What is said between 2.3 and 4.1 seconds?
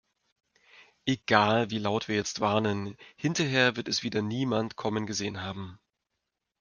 warnen, hinterher wird es